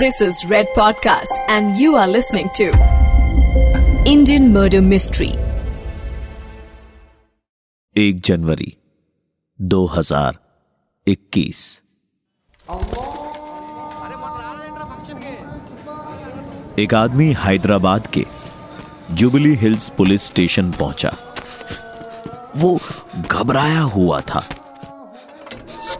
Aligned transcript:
This 0.00 0.20
is 0.20 0.44
Red 0.50 0.66
Podcast, 0.76 1.32
and 1.48 1.76
you 1.78 1.94
are 1.96 2.08
listening 2.08 2.48
to 2.54 2.64
Indian 4.12 4.52
Murder 4.56 4.80
Mystery. 4.92 5.28
एक 7.96 8.20
जनवरी 8.28 8.70
2021 9.58 11.60
एक 16.84 16.94
आदमी 16.94 17.28
हैदराबाद 17.44 18.06
के 18.16 18.24
जुबली 19.22 19.54
हिल्स 19.64 19.88
पुलिस 19.98 20.22
स्टेशन 20.26 20.66
पहुँचा 20.82 21.12
वो 22.56 22.70
घबराया 23.30 23.80
हुआ 23.96 24.18
था 24.30 24.42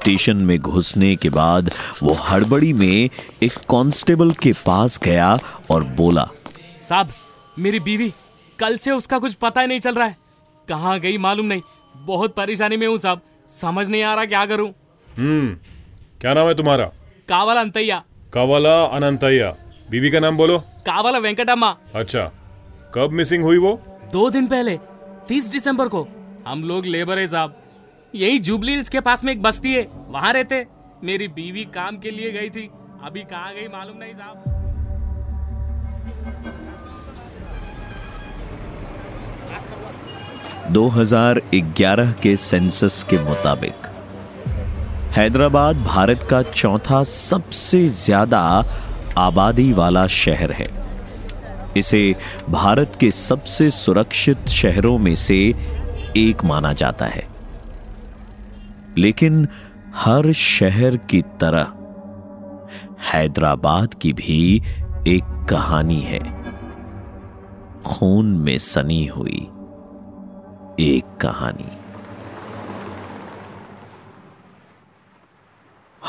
स्टेशन 0.07 0.36
में 0.46 0.59
घुसने 0.59 1.14
के 1.16 1.29
बाद 1.30 1.70
वो 2.02 2.12
हड़बड़ी 2.25 2.73
में 2.73 3.09
एक 3.43 3.52
कांस्टेबल 3.70 4.30
के 4.42 4.52
पास 4.66 4.98
गया 5.05 5.30
और 5.70 5.84
बोला 5.96 6.29
साहब 6.80 7.09
मेरी 7.59 7.80
बीवी 7.80 8.09
कल 8.59 8.77
से 8.77 8.91
उसका 8.91 9.19
कुछ 9.19 9.34
पता 9.34 9.60
ही 9.60 9.66
नहीं 9.66 9.80
चल 9.80 9.95
रहा 9.95 10.06
है। 10.06 10.16
कहाँ 10.69 10.98
गई 11.01 11.19
मालूम 11.19 11.46
नहीं। 11.46 11.62
बहुत 11.96 12.34
परेशानी 12.34 12.77
में 12.77 12.87
हूँ 12.87 12.98
साहब। 12.98 13.23
समझ 13.51 13.87
नहीं 13.88 14.02
आ 14.02 14.15
रहा 14.15 14.24
क्या 14.24 14.45
करूँ। 14.46 14.69
हम्म 15.09 15.55
क्या 16.20 16.34
नाम 16.34 16.48
है 16.48 16.54
तुम्हारा? 16.54 16.84
कावला 17.29 17.60
अंतैया। 17.60 18.02
कवला 18.34 18.80
अनंतैया। 18.87 19.51
बीवी 19.91 20.10
का 20.10 20.20
नाम 20.20 20.37
बोलो। 20.37 20.59
कावला 20.87 21.18
वेंकटम्मा। 21.18 21.77
अच्छा 21.95 22.30
कब 22.95 23.10
मिसिंग 23.12 23.45
हुई 23.45 23.59
वो? 23.59 23.79
दो 24.12 24.30
दिन 24.30 24.46
पहले 24.46 24.79
तीस 25.29 25.51
दिसंबर 25.51 25.88
को। 25.88 26.09
हम 26.48 26.65
लोग 26.65 26.87
लेबर 26.87 27.18
है 27.18 27.27
साहब। 27.29 27.62
यही 28.16 28.38
जुबली 28.41 28.83
के 28.84 29.01
पास 29.02 29.25
में 29.25 29.33
एक 29.33 29.43
बस्ती 29.43 29.73
है। 29.75 29.87
वहाँ 30.11 30.33
रहते। 30.33 30.66
मेरी 31.05 31.29
बीवी 31.30 31.65
काम 31.74 31.98
के 31.98 32.11
लिए 32.11 32.30
गई 32.33 32.51
थी। 32.51 32.69
अभी 33.02 33.20
कहाँ 33.23 33.55
गई 33.55 33.66
मालूम 33.69 33.97
नहीं 33.98 34.15
साहब। 34.15 34.55
2011 40.73 42.13
के 42.23 42.37
सेंसस 42.37 43.05
के 43.10 43.18
मुताबिक, 43.24 43.87
हैदराबाद 45.12 45.77
भारत 45.85 46.27
का 46.30 46.43
चौथा 46.45 47.02
सबसे 47.05 47.87
ज़्यादा 47.90 48.40
आबादी 49.18 49.73
वाला 49.73 50.07
शहर 50.15 50.52
है। 50.52 50.68
इसे 51.77 52.15
भारत 52.51 52.96
के 53.01 53.10
सबसे 53.12 53.71
सुरक्षित 53.73 54.49
शहरों 54.51 54.99
में 54.99 55.15
से 55.16 55.38
एक 56.16 56.45
माना 56.45 56.73
जाता 56.74 57.07
है। 57.07 57.35
लेकिन 58.99 59.49
हर 59.95 60.33
शहर 60.33 60.97
की 60.97 61.23
तरह 61.23 61.73
हैदराबाद 63.13 63.95
की 63.95 64.12
भी 64.12 64.62
एक 65.09 65.47
कहानी 65.50 66.00
है। 66.00 66.21
खून 67.87 68.27
में 68.27 68.59
सनी 68.59 69.06
हुई 69.06 69.49
एक 70.81 71.19
कहानी। 71.21 71.71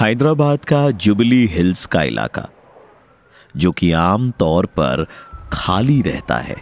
हैदराबाद 0.02 0.66
का 0.66 0.92
जुबली 0.92 1.46
हिल्स 1.48 1.86
का 1.86 2.04
इलाका, 2.04 2.48
जो 3.58 3.72
कि 3.72 3.92
आम 3.92 4.32
तौर 4.32 4.66
पर 4.66 5.06
खाली 5.54 6.02
रहता 6.02 6.38
है, 6.38 6.56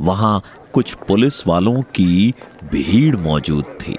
वहाँ 0.00 0.42
कुछ 0.72 0.94
पुलिस 0.94 1.46
वालों 1.46 1.82
की 1.82 2.34
भीड़ 2.64 3.16
मौजूद 3.16 3.64
थी। 3.64 3.98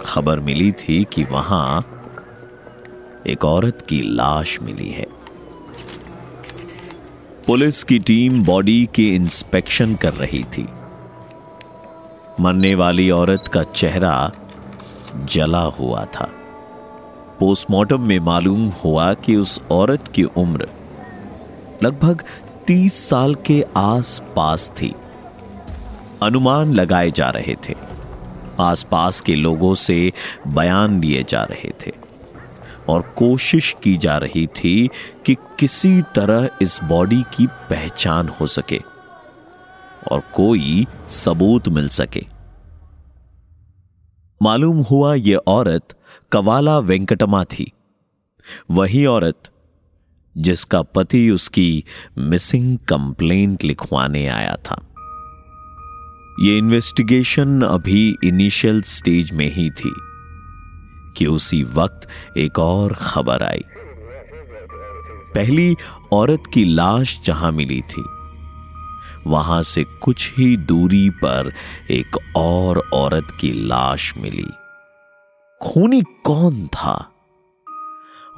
खबर 0.00 0.40
मिली 0.40 0.72
थी 0.72 1.04
कि 1.04 1.24
वहाँ 1.24 1.96
एक 3.26 3.44
औरत 3.44 3.86
की 3.88 4.02
लाश 4.02 4.58
मिली 4.62 4.90
है। 4.90 5.06
पुलिस 7.46 7.84
की 7.84 7.98
टीम 7.98 8.44
बॉडी 8.44 8.88
के 8.94 9.14
इंस्पेक्शन 9.14 9.94
कर 9.94 10.12
रही 10.14 10.44
थी। 10.44 10.68
मरने 12.40 12.74
वाली 12.74 13.10
औरत 13.10 13.48
का 13.48 13.62
चेहरा 13.62 14.32
जला 15.24 15.62
हुआ 15.62 16.04
था। 16.04 16.30
पोस्टमार्टम 17.40 18.00
में 18.00 18.18
मालूम 18.18 18.68
हुआ 18.68 19.14
कि 19.14 19.36
उस 19.36 19.60
औरत 19.70 20.08
की 20.08 20.24
उम्र 20.24 20.68
लगभग 21.82 22.24
तीस 22.66 23.08
साल 23.08 23.34
के 23.34 23.64
आस 23.76 24.22
पास 24.36 24.68
थी। 24.68 24.94
अनुमान 26.22 26.72
लगाए 26.72 27.10
जा 27.10 27.30
रहे 27.30 27.56
थे। 27.68 27.89
आसपास 28.60 29.20
के 29.20 29.34
लोगों 29.34 29.74
से 29.74 30.12
बयान 30.46 31.00
लिए 31.00 31.22
जा 31.22 31.44
रहे 31.44 31.70
थे 31.86 31.92
और 32.88 33.02
कोशिश 33.02 33.76
की 33.82 33.96
जा 33.96 34.16
रही 34.18 34.46
थी 34.46 34.88
कि 35.26 35.34
किसी 35.34 36.02
तरह 36.02 36.50
इस 36.62 36.80
बॉडी 36.84 37.22
की 37.22 37.46
पहचान 37.46 38.28
हो 38.28 38.46
सके 38.46 38.80
और 40.12 40.20
कोई 40.34 40.86
सबूत 41.06 41.68
मिल 41.68 41.88
सके। 41.88 42.26
मालूम 44.42 44.78
हुआ 44.78 45.14
यह 45.14 45.36
औरत 45.36 45.98
कवाला 46.32 46.78
वेंकटमा 46.78 47.44
थी। 47.44 47.72
वही 48.70 49.06
औरत 49.06 49.50
जिसका 50.38 50.82
पति 50.82 51.30
उसकी 51.30 51.84
मिसिंग 52.18 52.78
कंप्लेंट 52.78 53.64
लिखवाने 53.64 54.26
आया 54.26 54.56
था। 54.56 54.89
यह 56.38 56.56
इन्वेस्टिगेशन 56.56 57.62
अभी 57.62 58.16
इनिशियल 58.24 58.82
स्टेज 58.82 59.32
में 59.32 59.52
ही 59.52 59.70
थी 59.70 59.92
कि 61.16 61.26
उसी 61.26 61.62
वक्त 61.62 62.08
एक 62.36 62.58
और 62.58 62.94
खबर 62.94 63.42
आई। 63.42 63.64
पहली 65.34 65.76
औरत 66.12 66.42
की 66.54 66.64
लाश 66.64 67.20
जहाँ 67.24 67.52
मिली 67.52 67.80
थी, 67.80 68.04
वहाँ 69.26 69.62
से 69.62 69.84
कुछ 69.84 70.32
ही 70.38 70.56
दूरी 70.56 71.10
पर 71.10 71.52
एक 71.90 72.36
और 72.36 72.78
औरत 72.94 73.28
की 73.40 73.52
लाश 73.52 74.14
मिली। 74.16 74.48
खूनी 75.62 76.02
कौन 76.24 76.66
था? 76.66 77.12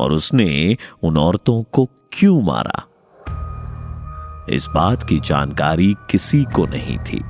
और 0.01 0.13
उसने 0.13 0.77
उन 1.03 1.19
औरतों 1.19 1.63
को 1.63 1.85
क्यों 2.13 2.43
मारा? 2.43 2.89
इस 4.51 4.67
बात 4.67 5.09
की 5.09 5.21
जानकारी 5.21 5.95
किसी 6.11 6.45
को 6.45 6.67
नहीं 6.67 6.99
थी। 6.99 7.25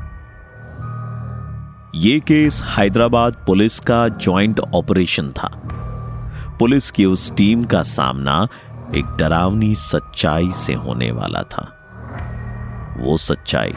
यह 1.95 2.19
केस 2.19 2.63
हैदराबाद 2.63 3.33
पुलिस 3.47 3.81
का 3.81 4.09
जॉइंट 4.09 4.61
ऑपरेशन 4.61 5.31
था। 5.31 5.49
पुलिस 6.59 6.91
की 6.91 7.05
उस 7.05 7.33
टीम 7.37 7.65
का 7.65 7.83
सामना 7.83 8.49
एक 8.95 9.05
डरावनी 9.05 9.75
सच्चाई 9.75 10.51
से 10.53 10.75
होने 10.75 11.11
वाला 11.11 11.43
था। 11.43 11.65
वो 13.01 13.19
सच्चाई, 13.19 13.73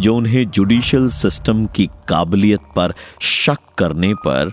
जो 0.00 0.16
उन्हें 0.16 0.50
जुडिशियल 0.50 1.08
सिस्टम 1.08 1.66
की 1.66 1.86
काबिलियत 2.08 2.60
पर 2.76 2.94
शक 3.20 3.58
करने 3.78 4.14
पर 4.14 4.52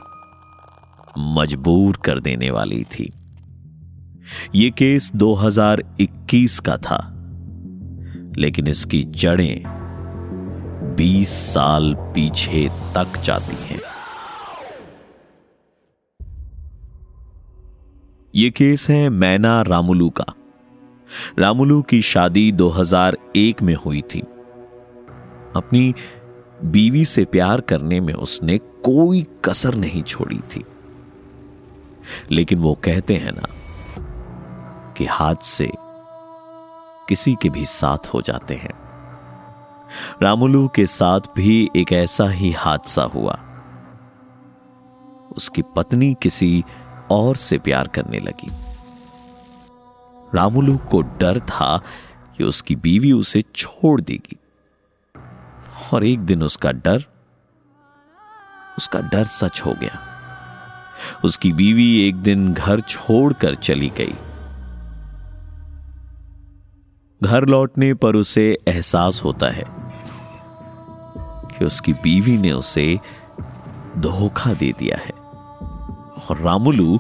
मजबूर 1.18 1.98
कर 1.98 2.20
देने 2.20 2.52
वाली 2.52 2.84
थी। 2.84 3.12
यह 4.56 4.70
केस 4.70 5.12
2021 5.16 6.60
का 6.60 6.78
था, 6.78 7.14
लेकिन 8.38 8.68
इसकी 8.68 9.04
जड़ें 9.04 9.79
20 11.00 11.30
साल 11.30 11.96
पीछे 12.00 12.70
तक 12.96 13.18
जाती 13.18 13.56
है। 13.56 13.80
यह 18.36 18.50
केस 18.50 18.90
है 18.90 19.10
मैना 19.10 19.62
रामुलू 19.62 20.10
का। 20.10 20.26
रामुलू 21.40 21.82
की 21.82 22.02
शादी 22.02 22.52
2001 22.52 23.64
में 23.64 23.76
हुई 23.76 24.02
थी। 24.02 24.20
अपनी 25.56 25.94
बीवी 26.64 27.06
से 27.06 27.26
प्यार 27.26 27.62
करने 27.62 28.00
में 28.00 28.14
उसने 28.14 28.58
कोई 28.58 29.28
कसर 29.46 29.76
नहीं 29.76 30.04
छोड़ी 30.04 30.40
थी। 30.40 30.66
लेकिन 32.32 32.60
वो 32.60 32.74
कहते 32.74 33.16
हैं 33.16 33.32
ना 33.32 33.48
कि 34.92 35.06
हाथ 35.06 35.36
से 35.36 35.72
किसी 37.10 37.36
के 37.42 37.50
भी 37.50 37.66
साथ 37.66 38.08
हो 38.14 38.22
जाते 38.22 38.56
हैं। 38.56 38.89
रामुलू 40.24 40.68
के 40.68 40.86
साथ 40.86 41.20
भी 41.36 41.70
एक 41.76 41.94
ऐसा 41.94 42.30
ही 42.30 42.52
हादसा 42.52 43.04
हुआ। 43.04 43.40
उसकी 45.38 45.62
पत्नी 45.62 46.16
किसी 46.22 46.64
और 47.12 47.36
से 47.36 47.58
प्यार 47.58 47.88
करने 47.88 48.20
लगी। 48.20 48.52
रामुलू 50.36 50.78
को 50.78 51.02
डर 51.02 51.40
था 51.40 51.82
कि 52.38 52.44
उसकी 52.44 52.76
बीवी 52.76 53.12
उसे 53.12 53.42
छोड़ 53.56 54.02
देगी। 54.02 54.40
और 55.94 56.06
एक 56.06 56.20
दिन 56.20 56.44
उसका 56.44 56.72
डर 56.72 57.06
उसका 58.78 59.00
डर 59.00 59.26
सच 59.26 59.62
हो 59.66 59.74
गया। 59.74 60.06
उसकी 61.26 61.54
बीवी 61.54 62.08
एक 62.08 62.16
दिन 62.16 62.54
घर 62.54 62.80
छोड़कर 62.80 63.56
चली 63.56 63.90
गई। 63.90 64.14
घर 67.24 67.46
लौटने 67.46 67.94
पर 67.94 68.16
उसे 68.16 68.58
एहसास 68.68 69.22
होता 69.24 69.48
है 69.48 69.79
कि 71.60 71.66
उसकी 71.66 71.94
बीवी 71.94 72.38
ने 72.38 72.52
उसे 72.52 73.00
धोखा 73.98 74.54
दे 74.54 74.72
दिया 74.80 74.98
है। 74.98 75.12
और 76.30 76.38
रामुलू 76.38 77.00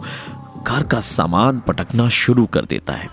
घर 0.68 0.84
का 0.84 1.00
सामान 1.00 1.60
पटकना 1.60 2.10
शुरू 2.10 2.46
कर 2.46 2.66
देता 2.66 2.94
है। 2.94 3.08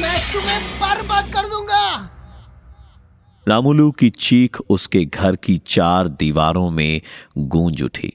मैं 0.00 0.32
तुम्हें 0.32 0.80
बर्बाद 0.80 1.32
कर 1.32 1.42
दूँगा। 1.42 2.10
रामुलू 3.48 3.90
की 3.90 4.10
चीख 4.10 4.58
उसके 4.68 5.04
घर 5.04 5.36
की 5.36 5.58
चार 5.58 6.08
दीवारों 6.08 6.70
में 6.70 7.00
गूंज 7.38 7.82
उठी। 7.82 8.12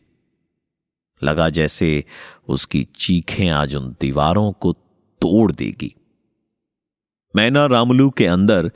लगा 1.24 1.50
जैसे 1.50 2.06
उसकी 2.48 2.84
चीखें 2.84 3.50
आज 3.50 3.76
उन 3.76 3.96
दीवारों 4.02 4.52
को 4.52 4.74
तोड़ 5.22 5.52
देगी। 5.52 5.96
मैना 7.36 7.66
रामुलू 7.66 8.10
के 8.10 8.26
अंदर 8.26 8.72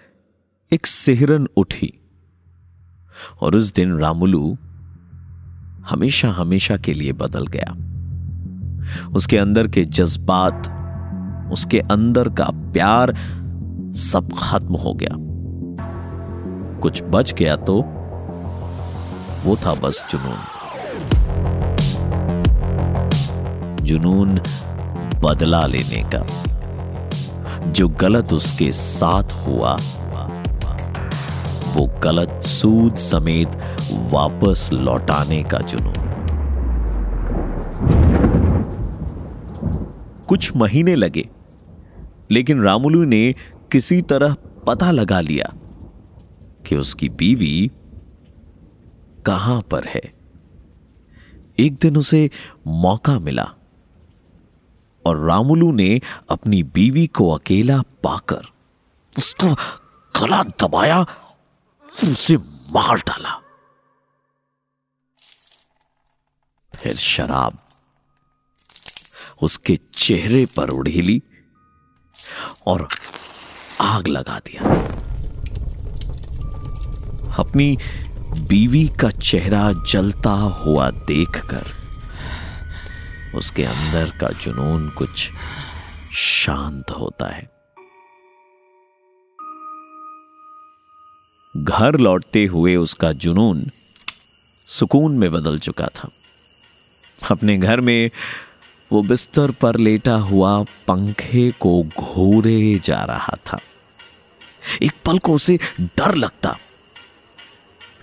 एक 0.73 0.87
सिहरन 0.87 1.47
उठी। 1.57 1.93
और 3.41 3.55
उस 3.55 3.73
दिन 3.73 3.99
रामुलू 3.99 4.57
हमेशा 5.89 6.29
हमेशा 6.29 6.77
के 6.77 6.93
लिए 6.93 7.11
बदल 7.11 7.47
गया। 7.47 7.75
उसके 9.09 9.37
अंदर 9.37 9.67
के 9.67 9.85
जज्बात, 9.85 10.67
उसके 11.51 11.79
अंदर 11.79 12.29
का 12.29 12.49
प्यार 12.53 13.13
सब 13.95 14.29
खत्म 14.39 14.75
हो 14.75 14.93
गया। 14.93 15.09
कुछ 16.79 17.03
बच 17.03 17.33
गया 17.33 17.55
तो 17.55 17.75
वो 19.45 19.55
था 19.55 19.73
बस 19.73 20.05
जुनून। 20.11 20.37
जुनून 23.85 24.39
बदला 25.19 25.65
लेने 25.65 26.09
का। 26.15 26.43
जो 27.71 27.87
गलत 27.87 28.33
उसके 28.33 28.71
साथ 28.71 29.23
हुआ 29.23 29.77
वो 31.69 31.85
गलत 32.03 32.43
सूद 32.47 32.95
समेत 32.97 33.49
वापस 34.11 34.69
लौटाने 34.73 35.43
का 35.43 35.59
जुनून। 35.59 36.07
कुछ 40.27 40.55
महीने 40.55 40.95
लगे, 40.95 41.27
लेकिन 42.31 42.61
रामुलू 42.61 43.03
ने 43.03 43.35
किसी 43.71 44.01
तरह 44.01 44.35
पता 44.67 44.91
लगा 44.91 45.19
लिया 45.21 45.53
कि 46.67 46.75
उसकी 46.75 47.09
बीवी 47.09 47.71
कहाँ 49.25 49.61
पर 49.61 49.87
है। 49.87 50.01
एक 51.59 51.77
दिन 51.81 51.97
उसे 51.97 52.29
मौका 52.67 53.17
मिला 53.19 53.47
और 55.05 55.19
रामुलू 55.19 55.71
ने 55.71 55.89
अपनी 56.29 56.61
बीवी 56.73 57.07
को 57.07 57.29
अकेला 57.31 57.81
पाकर 58.03 58.47
उसका 59.15 59.53
गला 60.13 60.43
दबाया 60.61 61.05
उसे 61.89 62.37
मार 62.71 62.97
डाला। 62.97 63.41
फिर 66.73 66.95
शराब 66.95 67.65
उसके 69.41 69.79
चेहरे 69.95 70.45
पर 70.45 70.69
उड़ेली 70.69 71.21
और 72.67 72.87
आग 73.81 74.07
लगा 74.07 74.39
दिया। 74.39 74.61
अपनी 77.39 77.77
बीवी 78.39 78.87
का 78.87 79.09
चेहरा 79.09 79.71
जलता 79.71 80.31
हुआ 80.31 80.89
देखकर 80.91 81.71
उसके 83.35 83.63
अंदर 83.63 84.09
का 84.17 84.29
जुनून 84.29 84.89
कुछ 84.89 85.31
शांत 86.13 86.91
होता 86.91 87.27
है। 87.29 87.58
घर 91.55 91.97
लौटते 91.97 92.45
हुए 92.45 92.75
उसका 92.75 93.11
जुनून 93.13 93.65
सुकून 94.69 95.17
में 95.17 95.31
बदल 95.31 95.57
चुका 95.59 95.87
था। 95.95 96.09
अपने 97.19 97.57
घर 97.57 97.81
में 97.81 98.09
वो 98.91 99.01
बिस्तर 99.01 99.51
पर 99.51 99.77
लेटा 99.77 100.15
हुआ 100.23 100.61
पंखे 100.87 101.49
को 101.59 101.81
घोरे 101.83 102.79
जा 102.83 103.03
रहा 103.03 103.35
था। 103.45 103.59
एक 104.83 104.91
पल 105.05 105.19
को 105.19 105.33
उसे 105.33 105.57
डर 105.81 106.15
लगता, 106.15 106.55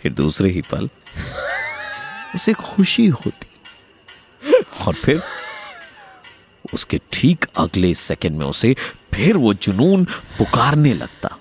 फिर 0.02 0.12
दूसरे 0.12 0.50
ही 0.50 0.62
पल 0.62 0.88
उसे 2.34 2.52
खुशी 2.54 3.06
होती 3.06 3.46
और 4.86 4.94
फिर 4.94 5.22
उसके 6.74 7.00
ठीक 7.12 7.46
अगले 7.56 7.94
सेकंड 7.94 8.38
में 8.38 8.46
उसे 8.46 8.74
फिर 9.14 9.36
वो 9.36 9.54
जुनून 9.54 10.04
पुकारने 10.38 10.92
लगता। 10.94 11.36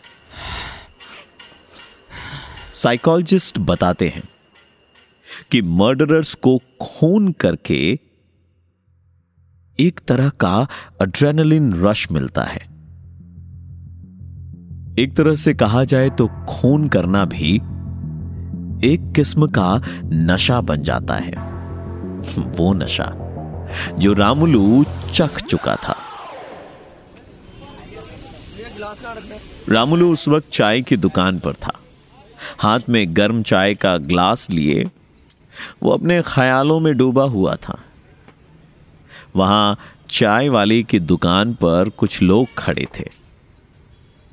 साइकोलॉजिस्ट 2.76 3.60
बताते 3.60 4.08
हैं 4.10 4.24
कि 5.52 5.62
मर्डरर्स 5.62 6.34
को 6.36 6.58
खून 6.82 7.32
करके 7.32 8.00
एक 9.80 10.00
तरह 10.08 10.30
का 10.30 10.68
अड्रेनलिन 11.02 11.74
रश 11.84 12.12
मिलता 12.12 12.44
है। 12.44 12.62
एक 15.00 15.14
तरह 15.18 15.36
से 15.36 15.54
कहा 15.54 15.84
जाए 15.84 16.10
तो 16.10 16.28
खून 16.28 16.88
करना 16.88 17.26
भी 17.26 17.56
एक 18.88 19.12
किस्म 19.16 19.48
का 19.48 19.82
नशा 20.06 20.62
बन 20.62 20.84
जाता 20.84 21.16
है। 21.16 21.34
वो 22.38 22.74
नशा 22.74 23.12
जो 24.00 24.14
रामुलू 24.14 24.84
चख 25.14 25.42
चुका 25.42 25.76
था। 25.76 25.96
रामुलू 29.70 30.14
उस 30.14 30.28
वक्त 30.28 30.50
चाय 30.52 30.82
की 30.82 30.98
दुकान 30.98 31.40
पर 31.40 31.54
था। 31.54 31.80
हाथ 32.58 32.80
में 32.90 33.18
गर्म 33.18 33.44
चाय 33.44 33.74
का 33.74 33.98
ग्लास 33.98 34.50
लिए 34.50 34.86
वो 35.84 35.92
अपने 35.92 36.22
ख्यालों 36.22 36.80
में 36.80 36.98
डूबा 36.98 37.24
हुआ 37.24 37.56
था। 37.56 37.84
वहाँ 39.36 39.80
चाय 40.10 40.50
वाले 40.50 40.84
की 40.84 41.00
दुकान 41.00 41.54
पर 41.54 41.90
कुछ 41.90 42.22
लोग 42.22 42.48
खड़े 42.58 42.88
थे 43.00 43.10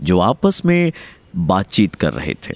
जो 0.00 0.18
आपस 0.18 0.62
में 0.64 0.92
बातचीत 1.36 1.94
कर 1.94 2.12
रहे 2.12 2.34
थे। 2.34 2.54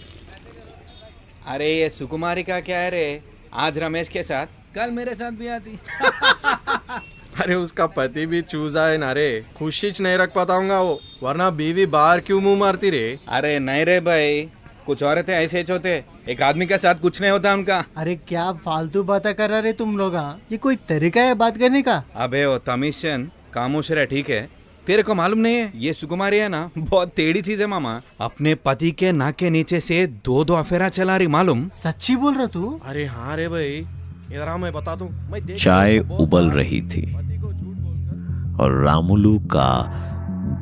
अरे 1.46 1.78
ये 1.78 1.90
सुकुमारी 1.90 2.42
का 2.42 2.60
क्या 2.60 2.78
है 2.78 2.90
रे? 2.90 3.22
आज 3.54 3.78
रमेश 3.78 4.08
के 4.08 4.22
साथ? 4.22 4.46
कल 4.74 4.90
मेरे 4.90 5.14
साथ 5.14 5.30
भी 5.30 5.48
आती। 5.48 5.78
अरे 7.42 7.54
उसका 7.54 7.86
पति 7.86 8.26
भी 8.26 8.42
चूजा 8.42 8.86
है 8.86 8.98
ना 8.98 9.12
रे। 9.12 9.46
खुशी 9.58 9.92
नहीं 10.00 10.16
रख 10.16 10.34
पाताऊँगा 10.34 10.80
वो 10.80 11.00
वरना 11.22 11.50
बीवी 11.50 11.86
बाहर 11.86 12.20
क्यों 12.20 12.40
मुँह 12.40 12.58
मारती 12.58 12.90
रे? 12.90 13.18
अरे 13.28 13.58
नहीं 13.58 13.84
रे 13.84 14.00
भाई। 14.00 14.48
कुछ 14.86 15.02
औरतें 15.02 15.32
ऐसे 15.34 15.60
होते। 15.70 16.02
एक 16.28 16.42
आदमी 16.42 16.66
के 16.66 16.78
साथ 16.78 16.94
कुछ 16.94 17.20
नहीं 17.20 17.30
होता 17.30 17.52
उनका। 17.54 17.84
अरे 17.96 18.14
क्या 18.28 18.52
फालतू 18.64 19.02
बातें 19.02 19.34
कर 19.34 19.50
रहे 19.50 19.72
तुम 19.72 19.96
लोग 19.98 20.16
हाँ? 20.16 20.38
ये 20.52 20.58
कोई 20.58 20.76
तरीका 20.88 21.22
है 21.22 21.34
बात 21.34 21.56
करने 21.56 21.82
का? 21.82 22.02
अबे 22.16 22.44
ओ 22.44 22.58
तमीशन 22.58 23.28
खामोश 23.54 23.90
रहे 23.90 24.06
ठीक 24.06 24.30
है। 24.30 24.48
तेरे 24.86 25.02
को 25.02 25.14
मालूम 25.14 25.38
नहीं 25.38 25.54
है 25.54 25.72
ये 25.76 25.92
सुकुमारी 25.92 26.38
है 26.38 26.48
ना? 26.48 26.70
बहुत 26.78 27.12
टेढ़ी 27.16 27.42
चीज़ 27.42 27.60
है 27.60 27.66
मामा। 27.66 28.00
अपने 28.20 28.54
पति 28.54 28.90
के 28.90 29.12
नाक 29.12 29.34
के 29.34 29.50
नीचे 29.50 29.80
से 29.80 30.06
दो 30.06 30.44
दो 30.44 30.54
अफेरा 30.54 30.88
चला 30.88 31.16
रही 31.16 31.26
मालूम? 31.26 31.68
सच्ची 31.74 32.16
बोल 32.16 32.34
रहा 32.34 32.46
तू? 32.46 32.80
अरे 32.84 33.06
हाँ 33.06 33.36
रे 33.36 33.48
भाई 33.48 33.86
इधर 34.32 34.56
मैं 34.56 34.72
बता 34.72 34.94
दू 34.94 35.08
चाय 35.56 35.98
उबल 35.98 36.50
रही 36.50 36.80
थी। 36.80 37.02
पति 37.14 37.38
को 37.38 37.52
झूठ 37.52 37.76
बोलकर। 37.76 38.62
और 38.62 38.82
रामुलू 38.84 39.38
का 39.38 39.68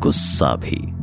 गुस्सा 0.03 0.55
भी। 0.57 0.94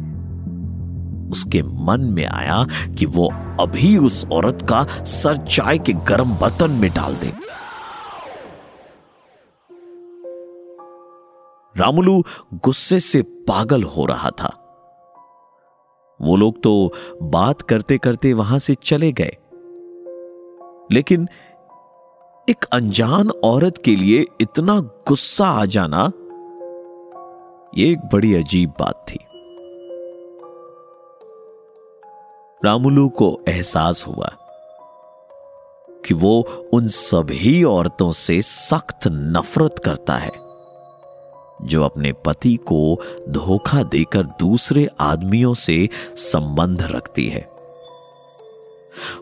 उसके 1.32 1.62
मन 1.62 2.02
में 2.02 2.26
आया 2.26 2.66
कि 2.98 3.06
वो 3.06 3.30
अभी 3.60 3.98
उस 3.98 4.26
औरत 4.32 4.66
का 4.70 4.84
सर 5.06 5.38
चाय 5.38 5.78
के 5.78 5.94
गर्म 5.94 6.36
बर्तन 6.36 6.72
में 6.72 6.90
डाल 6.92 7.16
दे। 7.16 7.34
रामुलू 11.78 12.22
गुस्से 12.54 13.00
से 13.00 13.22
पागल 13.22 13.84
हो 13.84 14.06
रहा 14.06 14.30
था। 14.30 14.58
वो 16.20 16.36
लोग 16.36 16.62
तो 16.64 16.94
बात 17.24 17.62
करते 17.62 17.98
करते 17.98 18.34
वहाँ 18.34 18.60
से 18.60 18.76
चले 18.84 19.12
गए। 19.12 19.38
लेकिन 20.92 21.28
एक 22.50 22.64
अनजान 22.64 23.30
औरत 23.30 23.82
के 23.86 23.96
लिए 23.96 24.26
इतना 24.42 24.80
गुस्सा 24.80 25.46
आ 25.46 25.66
जाना, 25.66 26.12
ये 27.78 27.92
एक 27.92 28.00
बड़ी 28.14 28.34
अजीब 28.36 28.70
बात 28.80 29.06
थी। 29.10 29.20
रामुलू 32.66 33.10
को 33.10 33.40
एहसास 33.48 34.06
हुआ 34.08 34.30
कि 36.06 36.14
वो 36.14 36.42
उन 36.74 36.88
सभी 36.88 37.64
औरतों 37.64 38.12
से 38.12 38.42
सख्त 38.42 39.08
नफरत 39.08 39.76
करता 39.86 40.14
है, 40.16 40.32
जो 41.62 41.84
अपने 41.84 42.12
पति 42.12 42.56
को 42.56 42.98
धोखा 43.30 43.84
देकर 43.84 44.24
दूसरे 44.24 44.90
आदमियों 45.00 45.54
से 45.54 45.90
संबंध 46.16 46.82
रखती 46.82 47.28
है। 47.28 47.52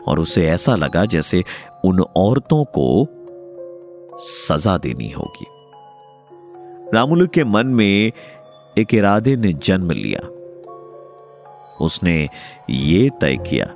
और 0.08 0.18
उसे 0.18 0.48
ऐसा 0.48 0.76
लगा 0.76 1.04
जैसे 1.04 1.44
उन 1.84 2.00
औरतों 2.00 2.64
को 2.64 3.06
सजा 4.18 4.78
देनी 4.78 5.10
होगी। 5.10 5.46
रामुलू 6.94 7.26
के 7.26 7.44
मन 7.44 7.66
में 7.66 8.12
एक 8.78 8.94
इरादे 8.94 9.36
ने 9.36 9.52
जन्म 9.52 9.90
लिया। 9.90 10.20
उसने 11.80 12.28
ये 12.70 13.10
तय 13.20 13.36
किया 13.36 13.66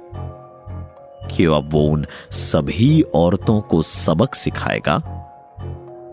कि 1.29 1.45
अब 1.45 1.71
वो 1.73 1.87
उन 1.89 2.07
सभी 2.31 3.03
औरतों 3.03 3.61
को 3.61 3.83
सबक 3.83 4.35
सिखाएगा 4.35 5.03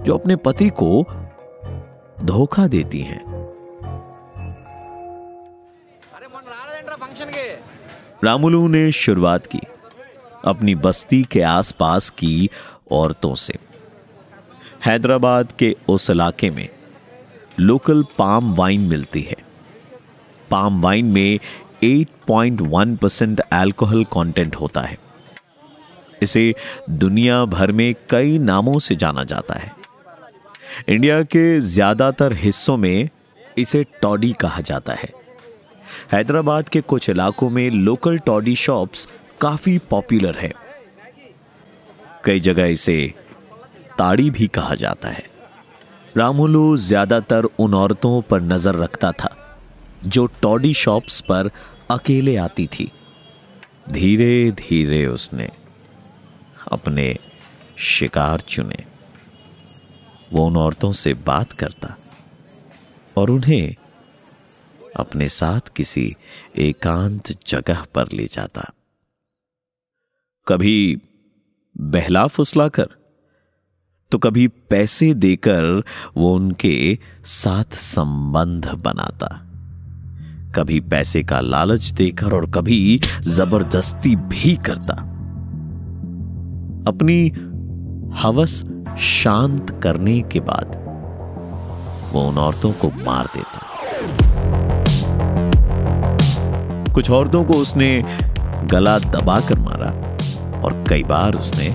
जो 0.05 0.17
अपने 0.17 0.35
पति 0.35 0.69
को 0.69 1.05
धोखा 2.25 2.67
देती 2.67 3.01
हैं। 3.01 3.21
रामुलू 8.23 8.67
ने 8.67 8.91
शुरुआत 8.91 9.47
की 9.47 9.59
अपनी 10.45 10.75
बस्ती 10.75 11.23
के 11.23 11.41
आसपास 11.41 12.09
की 12.09 12.49
औरतों 12.91 13.35
से। 13.35 13.53
हैदराबाद 14.85 15.51
के 15.51 15.75
उस 15.89 16.09
इलाके 16.09 16.49
में 16.49 16.69
लोकल 17.59 18.03
पाम 18.17 18.53
वाइन 18.55 18.81
मिलती 18.81 19.21
है। 19.21 19.37
पाम 20.49 20.81
वाइन 20.81 21.05
में 21.05 21.39
8.1 21.83 22.95
परसेंट 22.97 23.41
एल्कोहल 23.53 24.03
कंटेंट 24.13 24.55
होता 24.55 24.81
है। 24.81 24.97
इसे 26.23 26.53
दुनिया 26.91 27.43
भर 27.47 27.71
में 27.71 27.93
कई 28.09 28.37
नामों 28.39 28.77
से 28.79 28.95
जाना 28.95 29.23
जाता 29.23 29.55
है। 29.55 29.71
इंडिया 30.89 31.21
के 31.25 31.59
ज़्यादातर 31.61 32.33
हिस्सों 32.33 32.77
में 32.77 33.09
इसे 33.57 33.83
टॉडी 34.01 34.31
कहा 34.41 34.61
जाता 34.61 34.93
है। 34.93 35.09
हैदराबाद 36.11 36.69
के 36.69 36.81
कुछ 36.83 37.09
इलाकों 37.09 37.49
में 37.49 37.69
लोकल 37.69 38.17
टॉडी 38.19 38.55
शॉप्स 38.57 39.07
काफ़ी 39.41 39.77
पॉपुलर 39.89 40.37
है। 40.37 40.51
कई 42.25 42.39
जगह 42.39 42.65
इसे 42.67 43.13
ताड़ी 43.97 44.29
भी 44.29 44.47
कहा 44.49 44.75
जाता 44.75 45.09
है। 45.09 45.23
रामुलू 46.17 46.77
ज़्यादातर 46.77 47.45
उन 47.59 47.73
औरतों 47.73 48.21
पर 48.21 48.41
नज़र 48.43 48.75
रखता 48.75 49.11
था, 49.11 49.35
जो 50.05 50.25
टॉडी 50.41 50.73
शॉप्स 50.75 51.19
पर 51.21 51.49
अकेले 51.91 52.35
आती 52.35 52.67
थी। 52.67 52.91
धीरे 53.89 54.51
धीरे 54.51 55.05
उसने 55.05 55.49
अपने 56.71 57.17
शिकार 57.77 58.41
चुने। 58.41 58.85
वो 60.33 60.45
उन 60.47 60.57
औरतों 60.57 60.91
से 60.91 61.13
बात 61.13 61.51
करता 61.51 61.95
और 63.17 63.29
उन्हें 63.29 63.75
अपने 64.95 65.29
साथ 65.29 65.59
किसी 65.75 66.15
एकांत 66.55 67.31
जगह 67.47 67.83
पर 67.83 68.11
ले 68.11 68.25
जाता। 68.25 68.71
कभी 70.47 70.97
बहला 71.77 72.27
फुसलाकर 72.27 72.89
तो 74.11 74.17
कभी 74.17 74.47
पैसे 74.47 75.13
देकर 75.13 75.83
वो 76.17 76.35
उनके 76.35 76.97
साथ 77.25 77.73
संबंध 77.73 78.67
बनाता। 78.73 79.50
कभी 80.55 80.79
पैसे 80.91 81.23
का 81.23 81.39
लालच 81.41 81.91
देकर 81.91 82.33
और 82.33 82.49
कभी 82.51 82.99
ज़बरदस्ती 83.27 84.15
भी 84.15 84.55
करता। 84.65 84.93
अपनी 86.87 87.27
हवस 88.21 88.53
शांत 89.01 89.79
करने 89.83 90.19
के 90.31 90.39
बाद 90.39 90.79
वो 92.13 92.21
उन 92.29 92.37
औरतों 92.37 92.71
को 92.71 92.87
मार 93.05 93.27
देता। 93.35 93.59
कुछ 96.93 97.11
औरतों 97.11 97.43
को 97.45 97.53
उसने 97.53 97.89
गला 98.71 98.97
दबाकर 98.99 99.59
मारा 99.59 99.91
और 100.61 100.83
कई 100.89 101.03
बार 101.03 101.35
उसने 101.35 101.69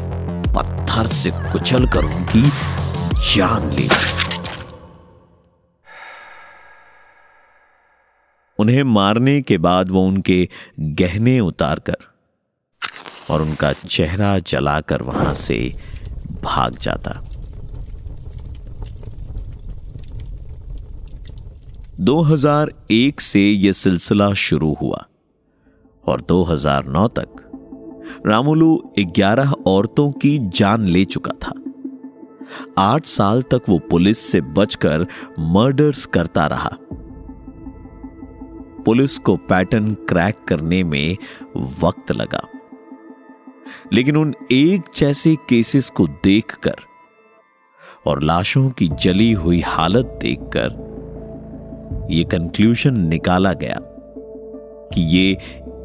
पत्थर 0.53 1.07
से 1.13 1.31
कुचल 1.53 1.87
कर 1.87 2.05
उनकी 2.05 2.43
जान 3.35 3.71
ली 3.71 3.89
उन्हें 8.59 8.83
मारने 8.83 9.43
के 9.43 9.59
बाद 9.59 9.91
वो 9.91 10.07
उनके 10.07 10.49
गहने 10.81 11.41
उतारकर 11.41 11.97
और 13.31 13.43
उनका 13.43 13.73
चेहरा 13.73 14.39
जलाकर 14.39 15.03
वहाँ 15.03 15.35
से 15.35 15.75
भाग 16.43 16.79
जाता। 16.79 17.23
2001 22.01 23.21
से 23.21 23.41
यह 23.41 23.73
सिलसिला 23.73 24.33
शुरू 24.35 24.77
हुआ 24.81 25.07
और 26.07 26.21
2009 26.21 27.09
तक 27.09 27.29
रामुलू 28.27 28.93
11 28.99 29.53
औरतों 29.67 30.13
की 30.13 30.39
जान 30.39 30.87
ले 30.87 31.05
चुका 31.05 31.31
था। 31.31 31.53
आठ 32.79 33.07
साल 33.07 33.43
तक 33.43 33.63
वो 33.69 33.79
पुलिस 33.79 34.19
से 34.19 34.41
बचकर 34.41 35.07
मर्डर्स 35.39 36.07
करता 36.07 36.47
रहा। 36.47 36.71
पुलिस 38.87 39.19
को 39.19 39.37
पैटर्न 39.37 39.95
क्रैक 39.95 40.37
करने 40.49 40.83
में 40.85 41.17
वक्त 41.57 42.13
लगा। 42.13 42.49
लेकिन 43.93 44.17
उन 44.17 44.35
एक 44.53 44.83
जैसे 44.97 45.35
केसेस 45.35 45.91
को 45.91 46.07
देखकर 46.07 46.77
और 48.07 48.23
लाशों 48.23 48.71
की 48.71 48.89
जली 48.89 49.33
हुई 49.33 49.61
हालत 49.61 50.19
देखकर 50.23 50.87
यह 52.11 52.25
कंक्लूजन 52.25 52.95
निकाला 52.95 53.53
गया 53.53 53.79
कि 54.95 55.01
ये 55.01 55.33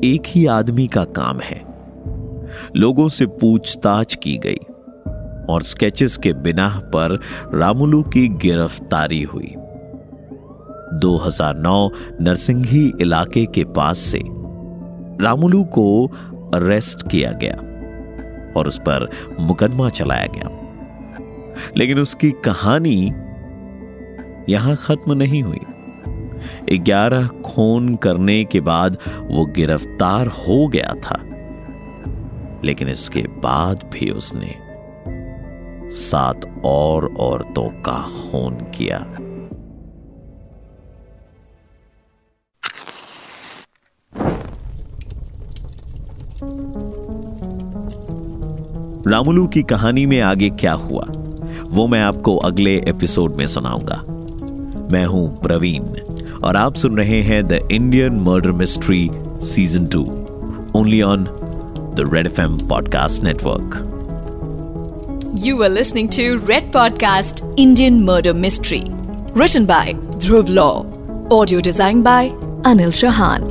एक 0.03 0.23
ही 0.27 0.45
आदमी 0.45 0.87
का 0.87 1.03
काम 1.03 1.39
है। 1.39 1.65
लोगों 2.75 3.09
से 3.09 3.25
पूछताछ 3.25 4.15
की 4.15 4.37
गई 4.37 4.59
और 5.53 5.61
स्केचेस 5.61 6.17
के 6.17 6.33
बिना 6.33 6.69
पर 6.69 7.19
रामुलू 7.53 8.03
की 8.03 8.27
गिरफ्तारी 8.27 9.23
हुई। 9.23 9.55
2009 10.93 11.91
नरसिंघी 12.21 12.93
इलाके 13.01 13.45
के 13.45 13.63
पास 13.63 13.97
से 13.97 14.21
रामुलू 15.23 15.63
को 15.63 16.07
अरेस्ट 16.55 17.09
किया 17.09 17.31
गया 17.31 17.53
और 18.59 18.67
उस 18.67 18.79
पर 18.79 19.09
मुकदमा 19.39 19.89
चलाया 19.89 20.25
गया। 20.25 20.49
लेकिन 21.77 21.99
उसकी 21.99 22.31
कहानी 22.31 23.13
यहाँ 24.49 24.75
खत्म 24.75 25.13
नहीं 25.13 25.43
हुई। 25.43 25.59
ग्यारह 26.77 27.27
खून 27.27 27.95
करने 27.95 28.43
के 28.43 28.61
बाद 28.61 28.97
वो 29.21 29.45
गिरफ़्तार 29.45 30.27
हो 30.27 30.67
गया 30.67 30.93
था। 30.93 31.17
लेकिन 32.63 32.87
इसके 32.87 33.21
बाद 33.21 33.89
भी 33.93 34.09
उसने 34.09 34.55
सात 35.91 36.61
और 36.65 37.15
औरतों 37.19 37.69
का 37.81 38.01
खून 38.01 38.53
किया। 38.53 39.15
रामुलू 49.11 49.47
की 49.47 49.63
कहानी 49.63 50.05
में 50.05 50.21
आगे 50.21 50.49
क्या 50.49 50.73
हुआ, 50.73 51.05
वो 51.67 51.87
मैं 51.87 52.01
आपको 52.01 52.37
अगले 52.37 52.75
एपिसोड 52.87 53.35
में 53.35 53.47
सुनाऊँगा। 53.47 54.03
मैं 54.91 55.05
हूँ 55.05 55.41
प्रवीण, 55.41 55.83
और 56.43 56.57
आप 56.57 56.75
सुन 56.75 56.97
रहे 56.97 57.21
हैं 57.21 57.47
the 57.47 57.51
Indian 57.71 58.13
murder 58.13 58.51
mystery 58.51 59.11
season 59.41 59.85
two 59.85 60.03
only 60.75 61.01
on 61.01 61.23
the 61.97 62.09
red 62.13 62.25
F 62.25 62.41
M 62.41 62.57
podcast 62.67 63.23
network 63.23 63.77
you 65.45 65.63
are 65.63 65.69
listening 65.69 66.09
to 66.09 66.47
red 66.47 66.71
podcast 66.73 67.43
Indian 67.59 68.03
murder 68.03 68.33
mystery 68.33 68.83
written 69.37 69.65
by 69.65 69.93
Dhruv 69.93 70.47
Law 70.47 70.69
audio 71.37 71.59
design 71.59 72.01
by 72.01 72.29
Anil 72.65 72.91
Chauhan 72.91 73.50